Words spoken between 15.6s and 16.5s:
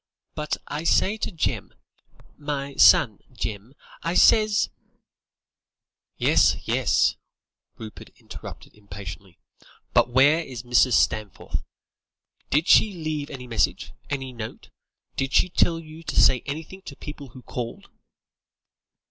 you to say